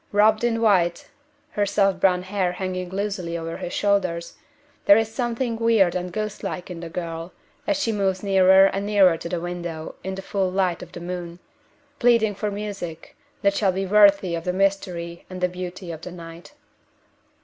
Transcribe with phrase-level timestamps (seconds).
[0.11, 1.09] Robed in white
[1.51, 4.35] her soft brown hair hanging loosely over her shoulders
[4.85, 7.33] there is something weird and ghost like in the girl,
[7.67, 10.99] as she moves nearer and nearer to the window in the full light of the
[10.99, 11.37] moon
[11.99, 16.11] pleading for music that shall be worthy of the mystery and the beauty of the
[16.11, 16.53] night.